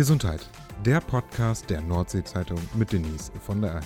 [0.00, 0.48] Gesundheit,
[0.86, 3.82] der Podcast der Nordsee-Zeitung mit Denise von der AHE.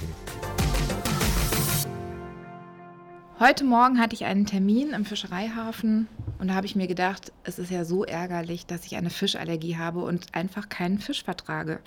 [3.41, 6.07] Heute Morgen hatte ich einen Termin im Fischereihafen
[6.39, 9.77] und da habe ich mir gedacht, es ist ja so ärgerlich, dass ich eine Fischallergie
[9.77, 11.81] habe und einfach keinen Fisch vertrage.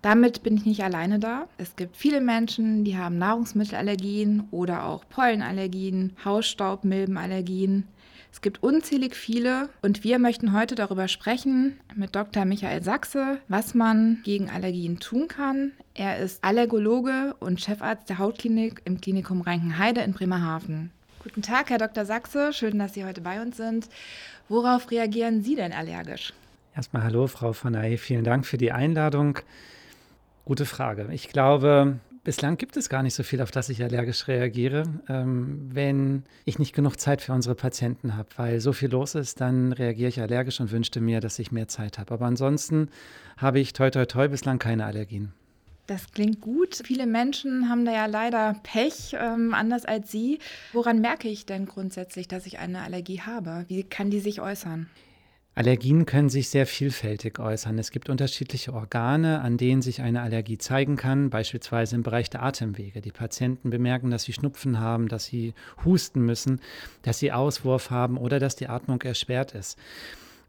[0.00, 1.46] Damit bin ich nicht alleine da.
[1.58, 7.88] Es gibt viele Menschen, die haben Nahrungsmittelallergien oder auch Pollenallergien, Hausstaubmilbenallergien.
[8.34, 12.44] Es gibt unzählig viele und wir möchten heute darüber sprechen mit Dr.
[12.44, 15.70] Michael Sachse, was man gegen Allergien tun kann.
[15.94, 20.90] Er ist Allergologe und Chefarzt der Hautklinik im Klinikum Reinkenheide in Bremerhaven.
[21.22, 22.04] Guten Tag, Herr Dr.
[22.04, 22.52] Sachse.
[22.52, 23.88] Schön, dass Sie heute bei uns sind.
[24.48, 26.32] Worauf reagieren Sie denn allergisch?
[26.74, 27.98] Erstmal hallo, Frau von Ay.
[27.98, 29.38] Vielen Dank für die Einladung.
[30.44, 31.08] Gute Frage.
[31.12, 34.84] Ich glaube, Bislang gibt es gar nicht so viel, auf das ich allergisch reagiere.
[35.10, 39.42] Ähm, wenn ich nicht genug Zeit für unsere Patienten habe, weil so viel los ist,
[39.42, 42.14] dann reagiere ich allergisch und wünschte mir, dass ich mehr Zeit habe.
[42.14, 42.88] Aber ansonsten
[43.36, 45.34] habe ich toi toi toi bislang keine Allergien.
[45.86, 46.80] Das klingt gut.
[46.82, 50.38] Viele Menschen haben da ja leider Pech, ähm, anders als Sie.
[50.72, 53.66] Woran merke ich denn grundsätzlich, dass ich eine Allergie habe?
[53.68, 54.88] Wie kann die sich äußern?
[55.56, 57.78] Allergien können sich sehr vielfältig äußern.
[57.78, 62.42] Es gibt unterschiedliche Organe, an denen sich eine Allergie zeigen kann, beispielsweise im Bereich der
[62.42, 63.00] Atemwege.
[63.00, 66.60] Die Patienten bemerken, dass sie Schnupfen haben, dass sie husten müssen,
[67.02, 69.78] dass sie Auswurf haben oder dass die Atmung erschwert ist.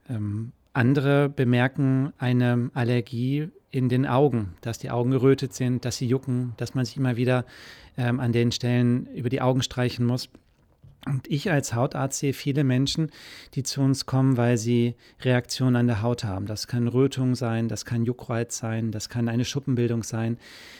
[0.09, 6.07] Ähm, andere bemerken eine Allergie in den Augen, dass die Augen gerötet sind, dass sie
[6.07, 7.45] jucken, dass man sich immer wieder
[7.97, 10.29] ähm, an den Stellen über die Augen streichen muss.
[11.05, 13.11] Und ich als Hautarzt sehe viele Menschen,
[13.53, 16.47] die zu uns kommen, weil sie Reaktionen an der Haut haben.
[16.47, 20.37] Das kann Rötung sein, das kann Juckreiz sein, das kann eine Schuppenbildung sein.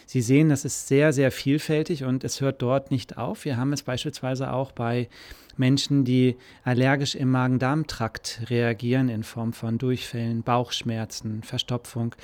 [0.08, 3.46] Sie sehen, das ist sehr, sehr vielfältig und es hört dort nicht auf.
[3.46, 5.10] Wir haben es beispielsweise auch bei
[5.58, 12.16] Menschen, die allergisch im Magen-Darm-Trakt reagieren in Form von Durchfällen, Bauchschmerzen, Verstopfung.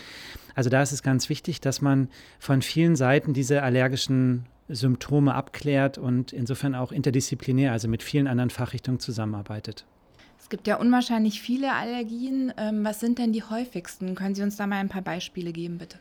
[0.56, 5.98] Also da ist es ganz wichtig, dass man von vielen Seiten diese allergischen Symptome abklärt
[5.98, 9.86] und insofern auch interdisziplinär, also mit vielen anderen Fachrichtungen zusammenarbeitet.
[10.40, 12.54] Es gibt ja unwahrscheinlich viele Allergien.
[12.58, 14.16] Ähm, was sind denn die häufigsten?
[14.16, 16.00] Können Sie uns da mal ein paar Beispiele geben, bitte?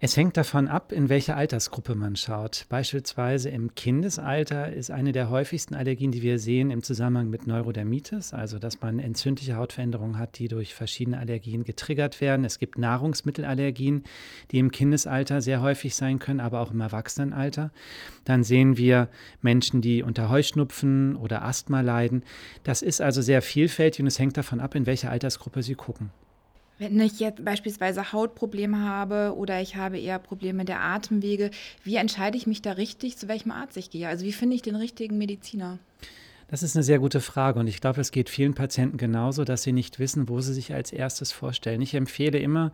[0.00, 2.66] Es hängt davon ab, in welche Altersgruppe man schaut.
[2.68, 8.32] Beispielsweise im Kindesalter ist eine der häufigsten Allergien, die wir sehen, im Zusammenhang mit Neurodermitis,
[8.32, 12.44] also dass man entzündliche Hautveränderungen hat, die durch verschiedene Allergien getriggert werden.
[12.44, 14.04] Es gibt Nahrungsmittelallergien,
[14.52, 17.72] die im Kindesalter sehr häufig sein können, aber auch im Erwachsenenalter.
[18.24, 19.08] Dann sehen wir
[19.42, 22.22] Menschen, die unter Heuschnupfen oder Asthma leiden.
[22.62, 26.12] Das ist also sehr vielfältig und es hängt davon ab, in welche Altersgruppe Sie gucken.
[26.78, 31.50] Wenn ich jetzt beispielsweise Hautprobleme habe oder ich habe eher Probleme der Atemwege,
[31.82, 34.06] wie entscheide ich mich da richtig, zu welchem Arzt ich gehe?
[34.06, 35.80] Also wie finde ich den richtigen Mediziner?
[36.50, 39.64] Das ist eine sehr gute Frage und ich glaube, es geht vielen Patienten genauso, dass
[39.64, 41.82] sie nicht wissen, wo sie sich als erstes vorstellen.
[41.82, 42.72] Ich empfehle immer,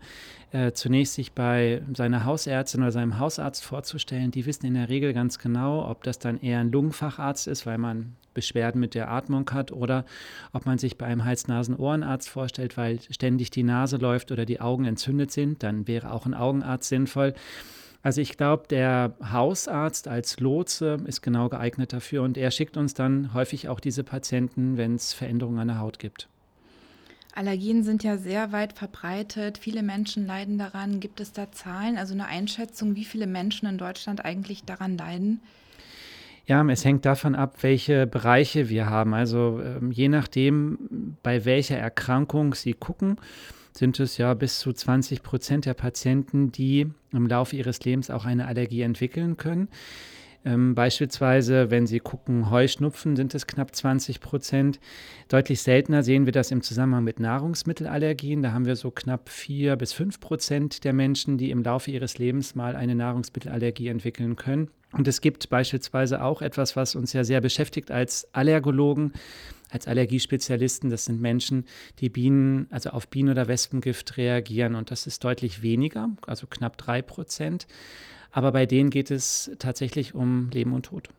[0.53, 4.31] äh, zunächst sich bei seiner Hausärztin oder seinem Hausarzt vorzustellen.
[4.31, 7.77] Die wissen in der Regel ganz genau, ob das dann eher ein Lungenfacharzt ist, weil
[7.77, 10.05] man Beschwerden mit der Atmung hat oder
[10.53, 14.85] ob man sich bei einem Hals-Nasen-Ohrenarzt vorstellt, weil ständig die Nase läuft oder die Augen
[14.85, 17.33] entzündet sind, dann wäre auch ein Augenarzt sinnvoll.
[18.05, 22.93] Also ich glaube, der Hausarzt als Lotse ist genau geeignet dafür und er schickt uns
[22.93, 26.29] dann häufig auch diese Patienten, wenn es Veränderungen an der Haut gibt.
[27.33, 29.57] Allergien sind ja sehr weit verbreitet.
[29.57, 30.99] Viele Menschen leiden daran.
[30.99, 35.41] Gibt es da Zahlen, also eine Einschätzung, wie viele Menschen in Deutschland eigentlich daran leiden?
[36.45, 39.15] Ja, es hängt davon ab, welche Bereiche wir haben.
[39.15, 43.17] Also ähm, je nachdem, bei welcher Erkrankung Sie gucken,
[43.77, 48.25] sind es ja bis zu 20 Prozent der Patienten, die im Laufe ihres Lebens auch
[48.25, 49.67] eine Allergie entwickeln können.
[50.45, 54.79] Ähm, beispielsweise, wenn Sie gucken, Heuschnupfen sind es knapp 20 Prozent.
[55.27, 58.43] Deutlich seltener sehen wir das im Zusammenhang mit Nahrungsmittelallergien.
[58.43, 62.19] Da haben wir so knapp 4 bis 5 Prozent der Menschen, die im Laufe ihres
[62.19, 64.69] Lebens mal eine Nahrungsmittelallergie entwickeln können.
[64.91, 69.13] Und es gibt beispielsweise auch etwas, was uns ja sehr beschäftigt als Allergologen
[69.75, 71.65] als Allergiespezialisten, das sind Menschen,
[71.99, 74.73] die Bienen, also auf Bienen- oder Wespengift reagieren.
[74.73, 77.67] Und das ist deutlich weniger, also knapp drei Prozent.
[78.31, 81.09] Aber bei denen geht es tatsächlich um Leben und Tod.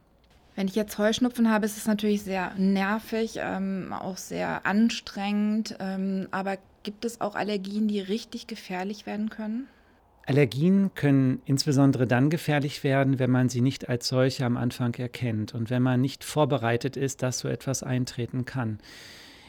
[0.54, 5.76] Wenn ich jetzt Heuschnupfen habe, ist es natürlich sehr nervig, ähm, auch sehr anstrengend.
[5.78, 9.68] Ähm, aber gibt es auch Allergien, die richtig gefährlich werden können?
[10.26, 15.54] Allergien können insbesondere dann gefährlich werden, wenn man sie nicht als solche am Anfang erkennt
[15.54, 18.78] und wenn man nicht vorbereitet ist, dass so etwas eintreten kann.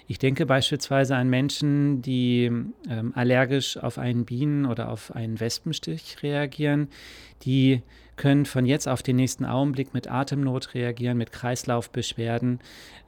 [0.08, 2.46] Ich denke beispielsweise an Menschen, die
[2.90, 6.88] ähm, allergisch auf einen Bienen- oder auf einen Wespenstich reagieren.
[7.44, 7.82] Die
[8.16, 12.60] können von jetzt auf den nächsten Augenblick mit Atemnot reagieren, mit Kreislaufbeschwerden.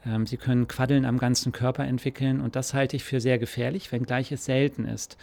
[0.06, 3.92] Ähm, sie können Quaddeln am ganzen Körper entwickeln und das halte ich für sehr gefährlich,
[3.92, 5.18] wenngleich es selten ist.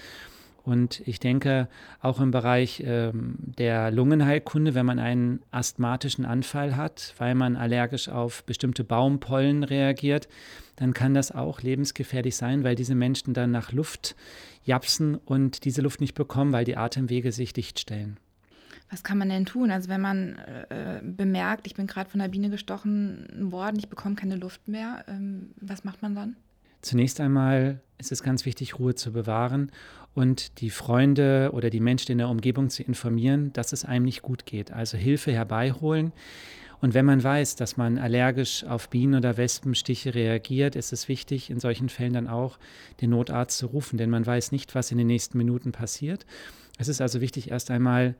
[0.67, 1.69] Und ich denke,
[2.01, 8.09] auch im Bereich ähm, der Lungenheilkunde, wenn man einen asthmatischen Anfall hat, weil man allergisch
[8.09, 10.27] auf bestimmte Baumpollen reagiert,
[10.75, 14.17] dann kann das auch lebensgefährlich sein, weil diese Menschen dann nach Luft
[14.65, 18.19] japsen und diese Luft nicht bekommen, weil die Atemwege sich dicht stellen.
[18.91, 19.71] Was kann man denn tun?
[19.71, 20.35] Also wenn man
[20.69, 25.05] äh, bemerkt, ich bin gerade von der Biene gestochen worden, ich bekomme keine Luft mehr,
[25.07, 26.37] ähm, was macht man dann?
[26.87, 29.73] Zunächst einmal ist es ganz wichtig, Ruhe zu bewahren
[30.15, 34.23] und die Freunde oder die Menschen in der Umgebung zu informieren, dass es einem nicht
[34.23, 34.71] gut geht.
[34.71, 36.12] Also Hilfe herbeiholen.
[36.81, 41.50] Und wenn man weiß, dass man allergisch auf Bienen- oder Wespenstiche reagiert, ist es wichtig,
[41.50, 42.56] in solchen Fällen dann auch
[43.00, 46.25] den Notarzt zu rufen, denn man weiß nicht, was in den nächsten Minuten passiert.
[46.79, 48.15] Es ist also wichtig, erst einmal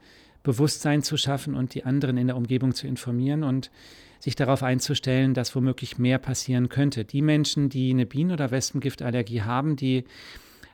[0.47, 3.73] Bewusstsein zu schaffen und die anderen in der Umgebung zu informieren und
[4.21, 7.05] sich darauf einzustellen, dass womöglich mehr passieren könnte.
[7.05, 10.05] Die Menschen, die eine Bienen- oder Wespengiftallergie haben, die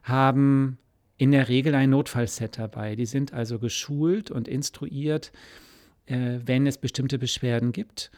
[0.03, 0.77] haben
[1.17, 2.97] in der Regel ein Notfallset dabei.
[2.97, 5.33] Die sind also geschult und instruiert,
[6.05, 8.11] äh, wenn es bestimmte Beschwerden gibt,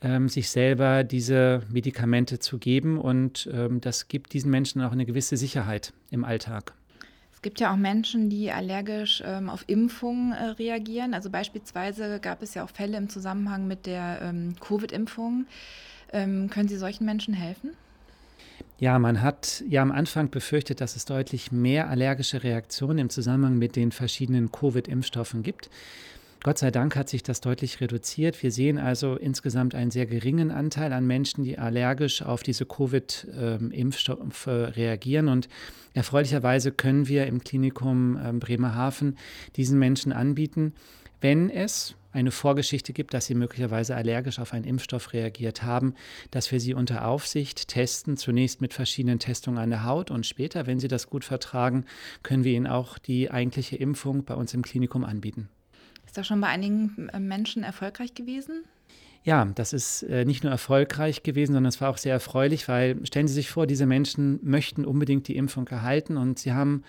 [0.00, 2.96] ähm, sich selber diese Medikamente zu geben.
[2.96, 6.72] Und ähm, das gibt diesen Menschen auch eine gewisse Sicherheit im Alltag.
[7.42, 11.12] Es gibt ja auch Menschen, die allergisch ähm, auf Impfungen äh, reagieren.
[11.12, 15.46] Also beispielsweise gab es ja auch Fälle im Zusammenhang mit der ähm, Covid-Impfung.
[16.12, 17.70] Ähm, können Sie solchen Menschen helfen?
[18.78, 23.58] Ja, man hat ja am Anfang befürchtet, dass es deutlich mehr allergische Reaktionen im Zusammenhang
[23.58, 25.68] mit den verschiedenen Covid-Impfstoffen gibt.
[26.44, 28.42] Gott sei Dank hat sich das deutlich reduziert.
[28.42, 34.48] Wir sehen also insgesamt einen sehr geringen Anteil an Menschen, die allergisch auf diese Covid-Impfstoffe
[34.48, 35.28] reagieren.
[35.28, 35.48] Und
[35.94, 39.18] erfreulicherweise können wir im Klinikum ähm, Bremerhaven
[39.54, 40.74] diesen Menschen anbieten,
[41.20, 45.94] wenn es eine Vorgeschichte gibt, dass sie möglicherweise allergisch auf einen Impfstoff reagiert haben,
[46.32, 50.66] dass wir sie unter Aufsicht testen, zunächst mit verschiedenen Testungen an der Haut und später,
[50.66, 51.84] wenn sie das gut vertragen,
[52.24, 55.48] können wir ihnen auch die eigentliche Impfung bei uns im Klinikum anbieten.
[56.12, 58.64] Ist das schon bei einigen äh, Menschen erfolgreich gewesen?
[59.24, 62.98] Ja, das ist äh, nicht nur erfolgreich gewesen, sondern es war auch sehr erfreulich, weil
[63.06, 66.84] stellen Sie sich vor, diese Menschen möchten unbedingt die Impfung erhalten und sie haben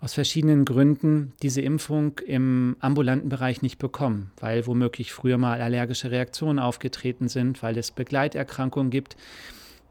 [0.00, 6.12] aus verschiedenen Gründen diese Impfung im ambulanten Bereich nicht bekommen, weil womöglich früher mal allergische
[6.12, 9.16] Reaktionen aufgetreten sind, weil es Begleiterkrankungen gibt,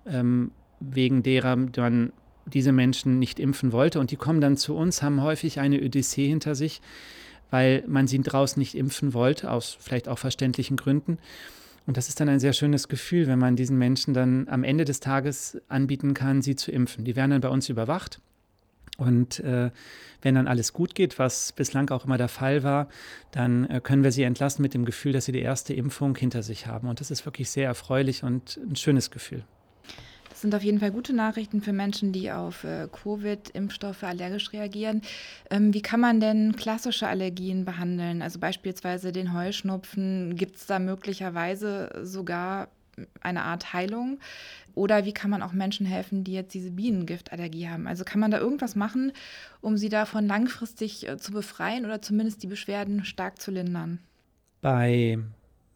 [0.05, 2.13] ähm, wegen derer man
[2.45, 3.99] diese Menschen nicht impfen wollte.
[3.99, 6.79] Und die kommen dann zu uns, haben häufig eine Odyssee hinter sich,
[7.49, 11.17] weil man sie draußen nicht impfen wollte, aus vielleicht auch verständlichen Gründen.
[11.85, 14.83] Und das ist dann ein sehr schönes Gefühl, wenn man diesen Menschen dann am Ende
[14.83, 17.05] des Tages anbieten kann, sie zu impfen.
[17.05, 18.19] Die werden dann bei uns überwacht.
[18.97, 19.69] Und äh,
[20.21, 22.89] wenn dann alles gut geht, was bislang auch immer der Fall war,
[23.31, 26.43] dann äh, können wir sie entlassen mit dem Gefühl, dass sie die erste Impfung hinter
[26.43, 26.89] sich haben.
[26.89, 29.43] Und das ist wirklich sehr erfreulich und ein schönes Gefühl.
[30.37, 35.01] Das sind auf jeden Fall gute Nachrichten für Menschen, die auf äh, Covid-Impfstoffe allergisch reagieren.
[35.49, 38.21] Ähm, wie kann man denn klassische Allergien behandeln?
[38.21, 40.35] Also beispielsweise den Heuschnupfen.
[40.35, 42.67] Gibt es da möglicherweise sogar
[43.21, 44.19] eine Art Heilung?
[44.75, 47.87] Oder wie kann man auch Menschen helfen, die jetzt diese Bienengiftallergie haben?
[47.87, 49.13] Also kann man da irgendwas machen,
[49.61, 53.97] um sie davon langfristig äh, zu befreien oder zumindest die Beschwerden stark zu lindern?
[54.61, 55.17] Bei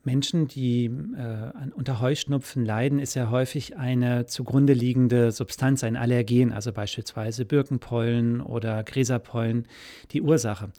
[0.03, 6.51] Menschen, die äh, unter Heuschnupfen leiden, ist ja häufig eine zugrunde liegende Substanz, ein Allergen,
[6.51, 9.67] also beispielsweise Birkenpollen oder Gräserpollen,
[10.11, 10.71] die Ursache.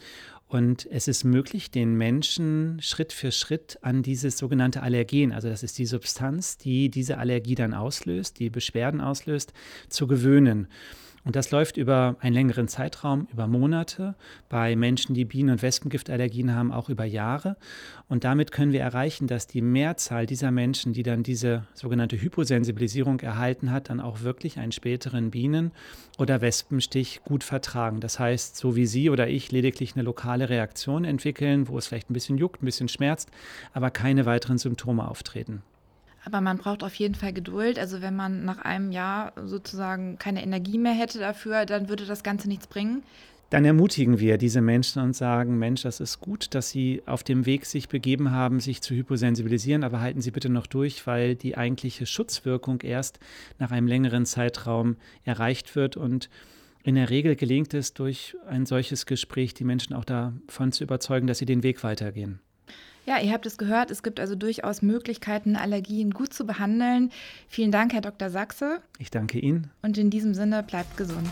[0.49, 5.63] Und es ist möglich, den Menschen Schritt für Schritt an dieses sogenannte Allergen, also das
[5.63, 9.55] ist die Substanz, die diese Allergie dann auslöst, die Beschwerden auslöst,
[9.89, 10.67] zu gewöhnen.
[11.25, 14.17] Und das läuft über einen längeren Zeitraum, über Monate,
[14.49, 17.57] bei Menschen, die Bienen- und Wespengiftallergien haben, auch über Jahre.
[18.09, 23.21] Und damit können wir erreichen, dass die Mehrzahl dieser Menschen, die dann diese sogenannte Hyposensibilisierung
[23.21, 25.71] erhalten hat, dann auch wirklich einen späteren Bienen-
[26.19, 28.01] oder Wespenstich gut vertragen.
[28.01, 32.11] Das heißt, so wie Sie oder ich lediglich eine lokale Reaktion entwickeln, wo es vielleicht
[32.11, 33.31] ein bisschen juckt, ein bisschen schmerzt,
[33.73, 35.63] aber keine weiteren Symptome auftreten.
[36.25, 37.79] Aber man braucht auf jeden Fall Geduld.
[37.79, 42.23] Also wenn man nach einem Jahr sozusagen keine Energie mehr hätte dafür, dann würde das
[42.23, 43.03] Ganze nichts bringen.
[43.53, 47.45] Dann ermutigen wir diese Menschen und sagen, Mensch, das ist gut, dass Sie auf dem
[47.45, 51.59] Weg sich begeben haben, sich zu hyposensibilisieren, aber halten Sie bitte noch durch, weil die
[51.59, 53.19] eigentliche Schutzwirkung erst
[53.59, 56.31] nach einem längeren Zeitraum erreicht wird und
[56.83, 61.27] in der Regel gelingt es durch ein solches Gespräch, die Menschen auch davon zu überzeugen,
[61.27, 62.41] dass sie den Weg weitergehen.
[63.05, 67.11] Ja, ihr habt es gehört, es gibt also durchaus Möglichkeiten, Allergien gut zu behandeln.
[67.49, 68.31] Vielen Dank, Herr Dr.
[68.31, 68.81] Sachse.
[68.99, 69.71] Ich danke Ihnen.
[69.83, 71.31] Und in diesem Sinne bleibt gesund.